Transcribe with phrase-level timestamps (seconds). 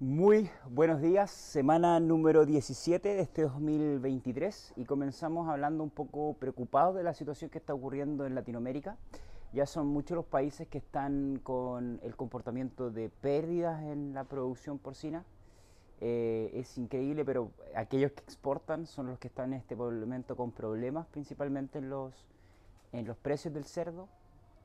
[0.00, 6.96] Muy buenos días, semana número 17 de este 2023 y comenzamos hablando un poco preocupados
[6.96, 8.96] de la situación que está ocurriendo en Latinoamérica.
[9.52, 14.80] Ya son muchos los países que están con el comportamiento de pérdidas en la producción
[14.80, 15.24] porcina.
[16.00, 20.50] Eh, es increíble, pero aquellos que exportan son los que están en este momento con
[20.50, 22.26] problemas, principalmente en los,
[22.90, 24.08] en los precios del cerdo.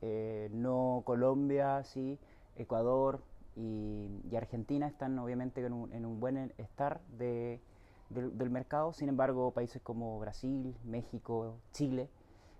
[0.00, 2.18] Eh, no Colombia, sí,
[2.56, 3.20] Ecuador,
[3.56, 7.60] y, Argentina están obviamente en un, buen estar de,
[8.08, 12.08] del mercado, sin embargo países como Brasil, México, Chile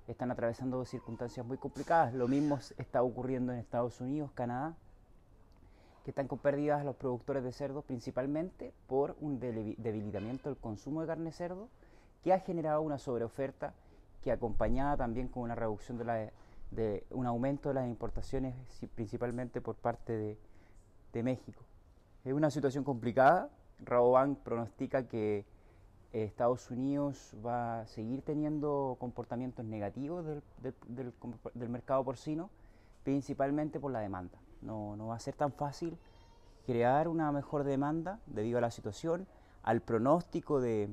[0.06, 2.12] están atravesando circunstancias muy complicadas.
[2.12, 4.76] Lo mismo está ocurriendo en Estados Unidos, Canadá,
[6.04, 11.06] que están con pérdidas los productores de cerdo principalmente por un debilitamiento del consumo de
[11.06, 11.68] carne cerdo
[12.22, 13.74] que ha generado una sobreoferta
[14.22, 16.30] que acompañada también con una reducción de, la,
[16.70, 18.54] de un aumento de las importaciones
[18.94, 20.38] principalmente por parte de,
[21.12, 21.62] de México.
[22.24, 23.50] Es una situación complicada.
[23.80, 25.44] Rabobank pronostica que
[26.12, 30.42] eh, Estados Unidos va a seguir teniendo comportamientos negativos del,
[31.54, 32.50] del, mercado porcino,
[33.02, 34.38] principalmente por la demanda.
[34.60, 35.98] No, no, va a ser tan fácil
[36.66, 39.26] crear una mejor demanda debido a la situación,
[39.62, 40.88] al pronóstico de,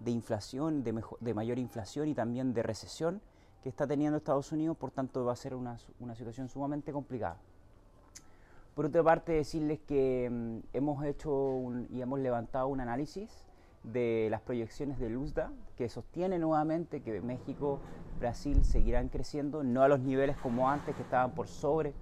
[0.00, 3.20] de inflación, de, de, mayor inflación y también de recesión
[3.62, 7.38] que está teniendo Estados Unidos, por tanto va a ser una, una situación sumamente complicada.
[8.76, 13.46] Por otra parte, decirles que mm, hemos hecho y hemos levantado un análisis
[13.84, 17.80] de las proyecciones de Luzda que sostiene nuevamente que México,
[18.18, 21.94] Brasil seguirán creciendo, no a los niveles como antes que estaban por sobre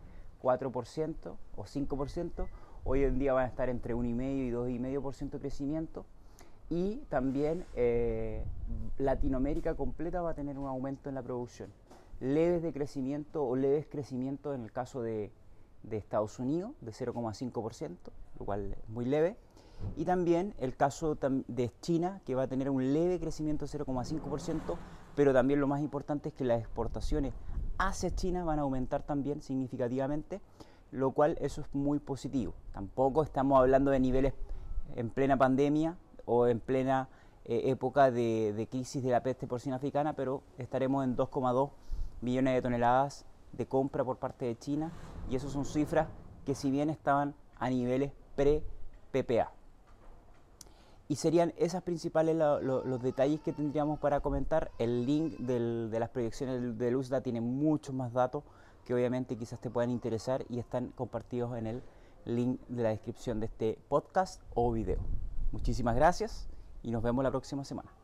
[0.43, 2.47] 4% o 5%,
[2.83, 6.05] hoy en día van a estar entre 1,5 y 2,5% de crecimiento.
[6.71, 8.43] Y también eh,
[8.99, 11.71] Latinoamérica completa va a tener un aumento en la producción,
[12.19, 15.31] leves de crecimiento o leves crecimiento en el caso de
[15.85, 17.97] de Estados Unidos de 0,5%,
[18.39, 19.37] lo cual es muy leve.
[19.97, 24.77] Y también el caso de China, que va a tener un leve crecimiento de 0,5%,
[25.15, 27.33] pero también lo más importante es que las exportaciones
[27.79, 30.41] hacia China van a aumentar también significativamente,
[30.91, 32.55] lo cual eso es muy positivo.
[32.73, 34.33] Tampoco estamos hablando de niveles
[34.97, 37.09] en plena pandemia o en plena
[37.45, 41.71] eh, época de, de crisis de la peste porcina africana, pero estaremos en 2,2
[42.21, 44.93] millones de toneladas de compra por parte de China
[45.29, 46.09] y eso son cifras
[46.45, 49.53] que si bien estaban a niveles pre-PPA.
[51.07, 54.71] Y serían esas principales los detalles que tendríamos para comentar.
[54.79, 58.43] El link de las proyecciones de Luzda tiene muchos más datos
[58.85, 61.83] que obviamente quizás te puedan interesar y están compartidos en el
[62.25, 64.99] link de la descripción de este podcast o video.
[65.53, 66.49] Muchísimas gracias
[66.83, 68.04] y nos vemos la próxima semana.